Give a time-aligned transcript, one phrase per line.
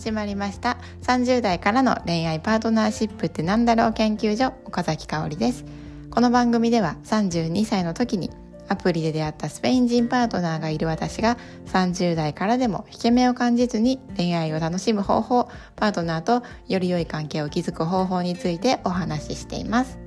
[0.00, 0.78] 始まりました。
[1.02, 5.66] 30代からの恋愛パートナーシップってなんだろう研究所岡崎香織です。
[6.10, 8.30] この番組では32歳の時に
[8.70, 11.36] アプリで出会ったスペイン人パートナーがいる私が
[11.66, 19.98] 30代からでも引け目を感じずに恋愛を楽しむ方法パートナーとより良い関係を築く方法についてお話ししています。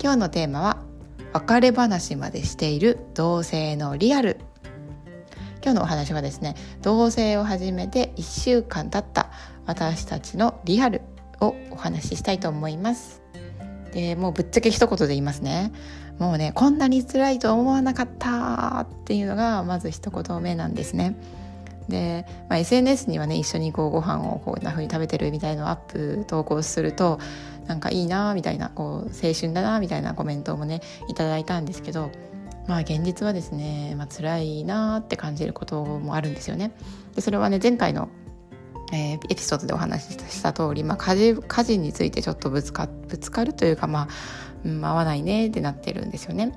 [0.00, 0.84] 今日のテーマは
[1.32, 4.38] 別れ話までしている同性のリアル。
[5.68, 9.30] 今日のお話はですね同棲を始めて1週間経った
[9.66, 11.02] 私たちのリアル
[11.42, 13.20] をお話ししたいと思います。
[13.92, 15.72] でもうぶっちゃけ一言で言いますね。
[16.18, 21.16] もうねこんなに辛いと思わなかったっていうのがまず一言目なんですね。
[21.86, 27.18] で、まあ、SNS にはね一緒にこうご飯をこんな風に食べてるみたいのをアップ投稿すると
[27.66, 32.10] なんかいいなみたいなこう青春だなみたいなコメントもねいただいたんですけど
[32.68, 36.72] まあ現実はですね、まあ辛いなって感じることもあるんですよね。
[37.16, 38.10] でそれはね前回の、
[38.92, 44.08] えー、エピソードでお話しした通り、まあ、家事家事についてちょっとぶつかぶつかるというか、まあ
[44.64, 46.52] うん、合わないねってなってるんですよね。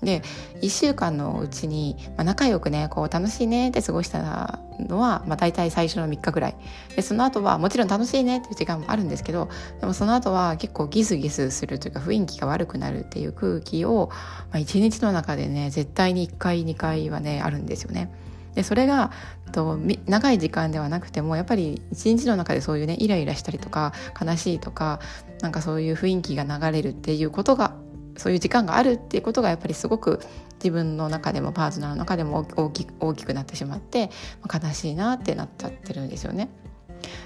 [0.00, 0.22] で
[0.62, 6.56] 1週間のうちに、まあ、仲良くねこう楽しいねって過ごしたのは、まあ、大体最初の3日ぐらい
[6.94, 9.48] でその後はもちろん楽しいねっていう時間もあるんですけど
[9.80, 14.10] でもその後は結構ギスギスするというか雰囲気が悪くなるっていう空気を、
[14.50, 18.10] まあ、1日の中でね絶対に1回2回はねあるんですよね。
[18.54, 19.12] でそれが
[19.52, 25.00] と長い時間ではなくてもやっぱり一日の中でそういうねイライラしたりとか悲しいとか
[25.40, 27.74] なんかそういう雰囲気が流れるっていうことが
[28.18, 30.20] そういう時間があるっていうことがやっぱりすごく
[30.56, 34.10] 自分の中でもパートナーの中でも大き大きくなってしまって
[34.52, 36.50] 悲しいなってなっちゃってるんですよね。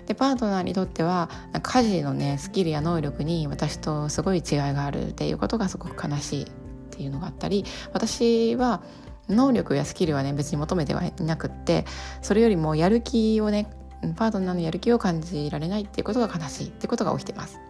[0.07, 1.31] でパートナーにとっては
[1.63, 4.43] 家事のねスキルや能力に私とすごい違い
[4.75, 6.47] があるっていうことがすごく悲しいっ
[6.91, 8.83] ていうのがあったり私は
[9.29, 11.87] 能力やスキルはね別に求めてはいなくって
[12.21, 13.71] それよりもやる気をね
[14.17, 17.61] パートナーのやる気を感じられないっていうことが悲しいってことが起きてます。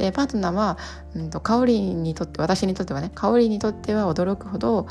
[0.00, 0.78] でパートナーは、
[1.14, 4.86] うんと、香りにとって私にとってはね香りにとっては驚くほど、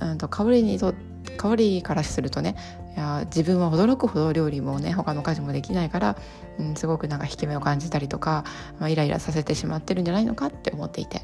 [0.00, 0.92] うんと、香りにと
[1.36, 2.56] 香りからするとね
[2.96, 6.16] いや自分は驚くほど料理もね他の家事もできないから、
[6.58, 8.44] うん、すごくなんか引け目を感じたりとか、
[8.80, 11.22] まあ、イライラさせてしまってるんじゃないのかって思っていて。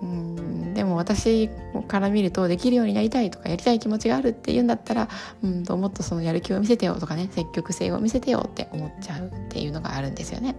[0.00, 1.48] うんでも私
[1.88, 5.08] から見るとできるようになりたいとかやりたい気持ちがあるっていうんだったら
[5.42, 10.54] うんともっとそのやる気を見せてよとかね積極性を見せてよって思っちゃうっていうのがあるんですよね。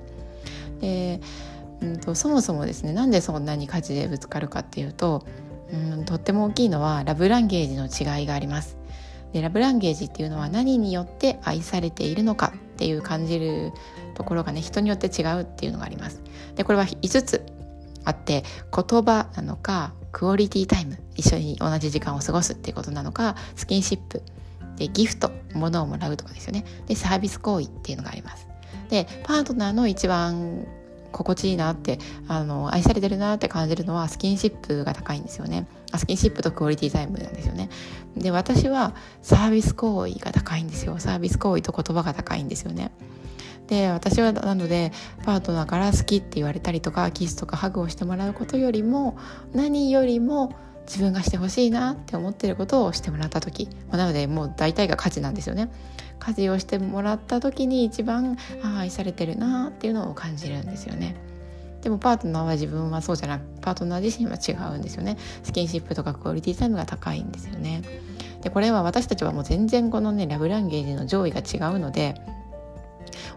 [0.81, 1.21] で
[1.81, 5.25] うんとそもそもですねなんでそんなに家事でぶつかるかっていうと
[5.71, 8.77] うんとっても大きいのはラブランゲージの違いがあります。
[9.33, 13.71] でラブランゲージっていうのは何によって愛されているのかっていう感じる
[14.15, 16.21] ところがね人によって違うっていうのがあります。
[16.55, 17.45] でこれは5つ
[18.05, 18.43] あって
[18.75, 24.23] 言葉なのかクオリティタイム一緒に同じ時間を過ごすっていうことなのかスキンシップ
[24.77, 28.47] でギフト物をもらうとかですよねでサービス行為っていうのがあります。
[28.89, 30.65] でパートナーの一番
[31.11, 35.67] 心地いいなってあの愛されてるなって感じるのはスキンシップが高いんですよね。
[35.95, 37.69] スキンシップとクオリティタイムなんですよね。
[38.15, 40.99] で私はサービス行為が高いんですよ。
[40.99, 42.91] サービス行為と言葉が高いんですよね。
[43.67, 44.91] で私はなので
[45.23, 49.17] パートナーから好きって言われたりとかキスとかハグをしてもらうことよりも
[49.53, 50.55] 何よりも
[50.89, 55.69] 自分がしてほしいなって思ってることをしてもらった時、まあ、なのでもう大体が価値なんですよね。
[56.17, 61.15] 家事をしてもらった時に一番あ愛されてるなっていうのを感じるんですよね。
[61.81, 63.41] でもパートナーは自分はそうじゃない。
[63.61, 65.17] パートナー自身は違うんですよね。
[65.43, 67.83] スキンシップとかクオリティタイムが高いんですよね。
[68.41, 72.15] でこれは私たちはもう全然このねラブランゲージの上位が違うので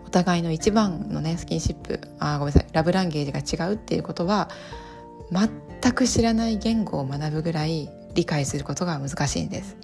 [0.07, 2.73] お互いの一番のねスキンシップあごめんなさい。
[2.73, 4.49] ラブランゲージが違うっていうことは
[5.31, 9.77] 全く知らない言語を学ぶぐらい理解することが難しいんです。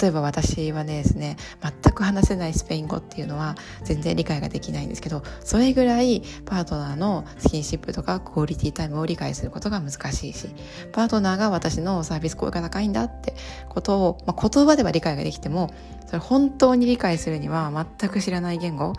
[0.00, 3.54] 例えば私はですね全く話せないスペイン語っていうのは
[3.84, 10.48] 全然理解ができないんですけどそれぐらいパートナーのスキンシップとかクオリティタイムを理解することが難しいし
[10.92, 13.34] パートナーが私のサービス効果が高いんだって
[13.68, 15.70] ことを、まあ、言葉では理解ができても
[16.06, 18.94] それ本当に理解するには全く知らない言語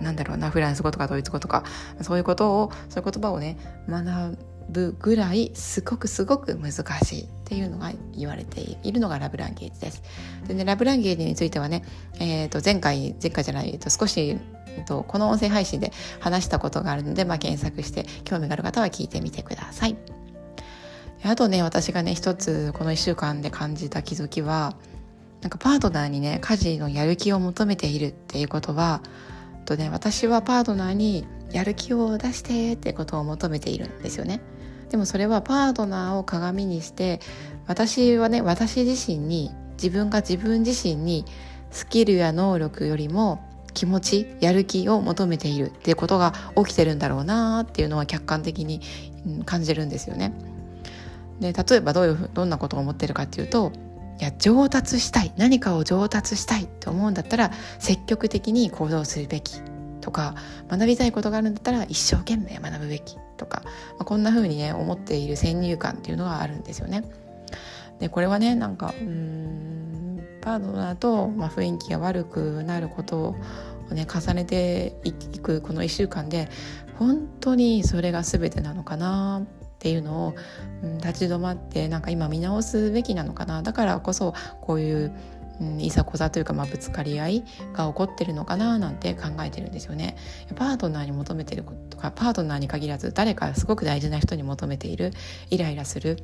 [0.00, 1.62] なんだろうなフランス語とかドイツ語とか
[2.00, 3.56] そういうことをそういう言葉をね
[3.88, 4.36] 学
[4.72, 6.72] ぶぐらいすごくすごく難
[7.04, 10.02] しいっていうのが言われているのがラブランゲージです。
[10.48, 11.84] でねラブランゲージについてはね、
[12.18, 14.38] えー、と前回前回じゃないと少し
[14.86, 19.96] とこの音声配信で話したことがあるので、まあ、検索して興味がある方は聞いてみてください。
[21.24, 24.74] あとね私がね一つこの1週間で感じた気づきは
[25.40, 29.02] なんかパートナーにね家事のやる気を求めているっていうことは
[29.64, 34.40] とね私はパートナーにやる気を出してってことを求めているんですよね。
[34.92, 37.18] でもそれはパートナーを鏡にして
[37.66, 41.24] 私はね私自身に自分が自分自身に
[41.70, 43.42] スキルや能力よりも
[43.72, 48.82] 気持ちやる気を求めているっていうことが起きてるんだろうなっていうのは客観的に
[49.46, 50.34] 感じるんですよね。
[51.40, 53.72] で例えばどういうどんなことを思ってるかっていうと
[54.20, 59.62] いや上達したい何かを上達したいって思うんだったら積極的に行動するべき
[60.02, 60.34] とか
[60.68, 63.70] 学びたいことがあるんだったら一生懸命学ぶべきとか、ま
[64.00, 67.04] あ、こんな風にね思っている先入観っていうのがあるんですよね。
[67.98, 69.92] でこれはねなんかうん
[70.40, 73.36] パートナーと、まあ、雰囲気が悪くなること
[73.90, 76.48] をね重ねていくこの1週間で
[76.98, 79.46] 本当にそれが全てなのかなっ
[79.78, 80.34] ていうのを、
[80.82, 85.12] うん、立ち止まってなんか今見直すべきなのかなだからこそこういう
[85.62, 90.16] うん、いざこざというか、まあ、ぶつかり合いが起こってるのかななんて考えてるんですよね。
[90.56, 95.12] パートナーに求めてることかパートナーに限らず誰かすごく大事な人に求めている
[95.50, 96.18] イライラする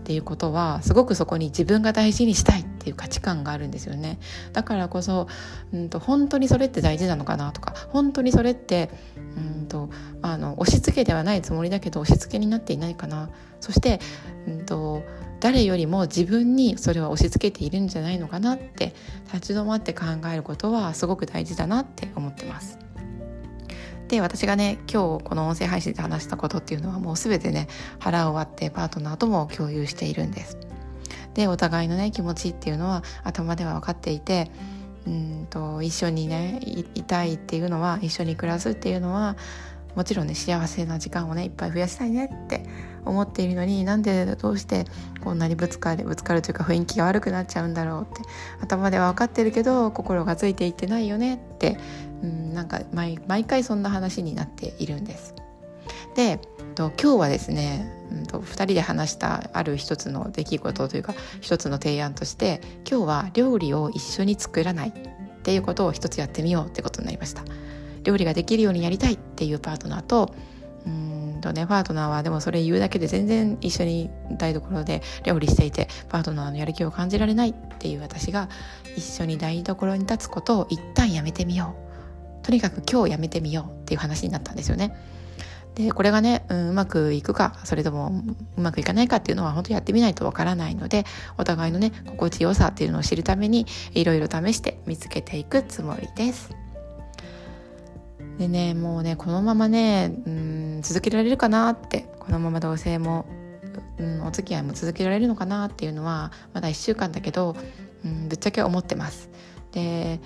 [0.00, 4.18] っていうことはすごくそこに自分が大事にしたいっていう価値観があるんですよね
[4.52, 5.28] だからこそ、
[5.72, 8.90] うんと、本当にそれって大事なのかなとか本当にそれって
[9.36, 9.90] うんと
[10.22, 13.30] あの押し付けではないつもりだけど押し付けになっていないかな
[13.60, 14.00] そして、
[14.48, 15.02] うんと
[15.40, 18.94] 誰よりも自分にそれは押し付けているんじゃないのかなって
[19.32, 22.78] 立ち止まって考えることはすごく大事だなって思ってます。
[24.08, 27.68] で私がね今日この音声配信で話したことっていうのはもう全てね
[28.00, 30.58] 腹を割ってパートナーとも共有しているんです。
[31.34, 34.50] でお互いのね気持ちっていうのは頭では分かっていて
[35.06, 36.60] うんと一緒にね
[36.94, 39.36] いたいっていうのは一緒に暮らすっていうのは
[39.94, 42.66] もちろんね幸せな時間をねいっぱい増やしたいねって
[43.04, 44.84] 思っているのになんでどうして
[45.22, 48.22] こんなにぶつかるぶつかるというか雰囲気が悪くなっちゃうんだろうって
[48.60, 51.78] 頭では分かってるけど心がついていってないよねって、
[52.22, 55.34] うん、なんか毎回そんな話になっているんです。
[56.14, 56.40] で
[56.76, 64.92] 今日はですね、うんと、2人で話したある一つの出来事というか一つの提案として今日は料理を一緒に作らないっ
[65.42, 67.42] ていうことを一つやってみようってことになりました。
[68.02, 70.34] 料理ができるようにやりたいっていうパートナーと
[71.40, 78.48] とねパートナーはでもそれ言うだけで全然一緒に台所で料理していてパートナーのやる気を感じられないっていう私が
[78.96, 81.76] 一緒に台所に立つことを一旦やめてみよ
[82.42, 84.96] うとにかく今日やめてみようっていう話になったんですよね。
[85.74, 88.12] でこれがね、うん、うまくいくかそれとも
[88.56, 91.04] うまくいかないかっていうのは本当やってみないとわからないので
[91.38, 96.50] お互いのね心地よさっていうのを知るためにいろいろ試して見つけていくつもりです。
[98.38, 100.49] でねもうねこのままねうん
[100.80, 103.26] 続けられるかなってこのまま同棲も、
[103.98, 107.56] うん、お付き合いも続けられるのかなっていうのはまだ1週間だけど、
[108.04, 109.30] うん、ぶっちゃけ思ってます。
[109.72, 110.20] で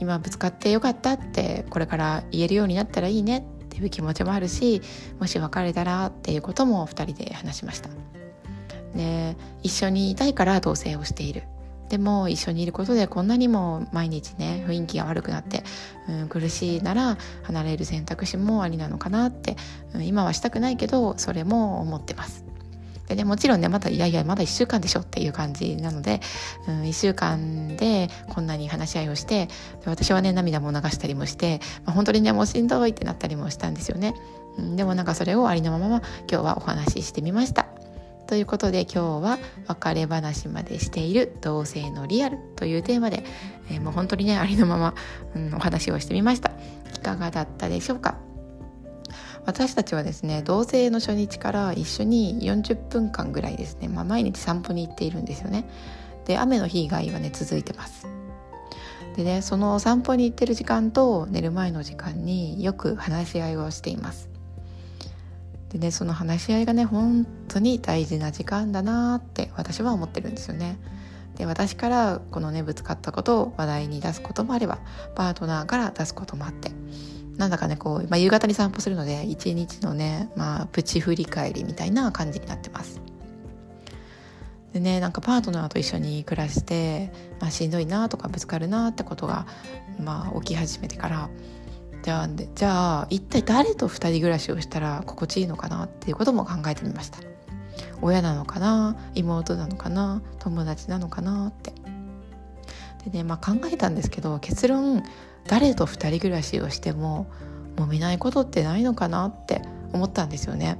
[0.00, 4.80] 今ぶつかってよかったってこれから言えるようになったらいいねっていう気持ちもあるし
[5.18, 7.90] もし別れたらっていうことも2人で話しました。
[8.94, 11.44] で一緒にいたいから同棲をしている
[11.90, 15.64] でも一緒にいることでこんなにも毎日ね雰囲気が悪くなって、
[16.08, 19.56] うん、苦しいなら離れる選択肢もありなのかなって、
[19.92, 22.44] うん、今はしたくないけどそれも思ってます。
[23.08, 26.20] でね、もちろんねまだいやいやまだ1週間でしょっていう感じなので、
[26.68, 29.52] うん、1週間でこんなに話し合いをしてで
[29.86, 34.14] 私はね涙も流したりもして、まあ、本当にねもうしんどいってなったりもしたんですよね、
[34.58, 37.79] うん、でもなんかそれをありのまま今日はお話ししてみました。
[38.30, 43.24] ということで今日は別れ話までしている同性のリアルというテーマで、
[43.68, 44.94] えー、もう本当にねありのまま、
[45.34, 46.52] うん、お話をしてみました。
[46.94, 48.18] いかがだったでしょうか？
[49.46, 55.68] 私たちはですね同性の初日から一緒に40分間ぐらいですね、まあ、毎日散歩に行っているんですよね。
[56.26, 58.06] で雨の日以外はね続いてます。
[59.16, 64.29] でねその散歩に行ってる時間と寝る前の時間によく話し合いをしています。
[65.70, 70.78] でねその話し合いがね本当に大事な時間だなって私は思ってるんですよね。
[71.36, 74.78] で私からこのねぶつかったことを話題に出すこともあれば
[75.14, 76.70] パートナーから出すこともあって
[77.38, 83.00] なんだかねこう、まあ、夕方に散歩するので一日のね、まあ、プチ振り返りみたいな感じになってます。
[84.74, 87.10] でねなんかパートナーと一緒に暮らして、
[87.40, 89.46] まあ、しんどいなとかぶつかるなってことが、
[89.98, 91.30] まあ、起き始めてから
[92.02, 97.18] じゃあじゃあ一体誰と2人暮らしをしたら心地いいのかなっていうことも考えてみました。
[98.02, 98.96] 親なのかな？
[99.14, 100.22] 妹なのかな？
[100.38, 101.72] 友達なのかなって。
[103.04, 105.02] でねまあ考えたんですけど結論
[105.46, 107.26] 誰と2人暮らしをしても
[107.76, 110.78] 揉めないことってないのかなって思ったんですよね。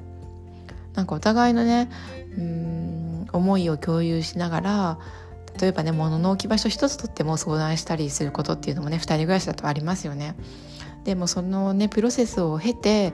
[0.94, 1.90] なんかお互いのね
[2.36, 4.98] うん思いを共有しながら
[5.60, 10.34] 例えばね物の置き場所一つとっても相談したりすることっていうのもね2人暮らしだとありますよね。
[11.04, 13.12] でもそのねプロセスを経て、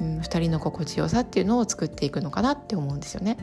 [0.00, 3.36] うん、2人の心地よさっていうのを作っていくのかなって思うんですよね。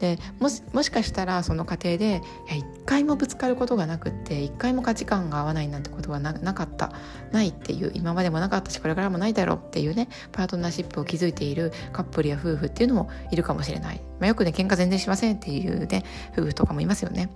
[0.00, 2.20] でもしもしかしたらその過程で
[2.50, 6.92] 一回もぶつかることがなくって一回も価値観が合わないなんてことはなかった
[7.32, 17.30] ないっていう今までもなかったしこれからもないだろうっていうねパートナーシップを築いているカップルや夫婦っていうのもいるかもしれない、まあ、よくね喧嘩全然しませんっていうね夫婦とかもいますよね。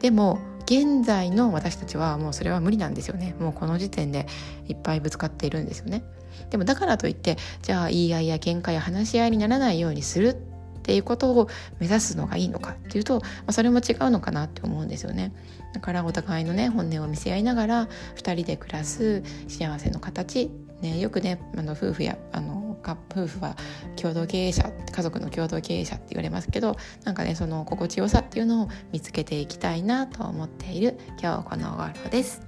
[0.00, 0.38] でも
[0.68, 3.34] 現在の私たちはもうそれは無理なんですよね。
[3.40, 4.26] もうこの時点で
[4.68, 6.04] いっぱいぶつかっているんですよね。
[6.50, 11.48] でもだからといってじゃあ言い合いや喧嘩や話し合いにならないようにするっていうことを
[11.80, 15.32] 目指すのがいいのかっていうと、まあ、それも違うのかなって思うんですよね。
[15.72, 20.50] だからお互いのね本音を見せ合いながら2人で暮らす幸せの形。
[20.82, 23.56] ね、よくねあの夫婦やあの夫婦は
[23.96, 32.42] 共同経営者家族の共同経営者って言われますけどなんかねその心地よさっていうのを見つけていきたいなと思っている今日この頃です。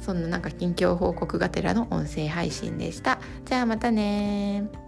[0.00, 3.18] そんななんか近況報告がてらの音声配信でした。
[3.44, 4.85] じゃあまたね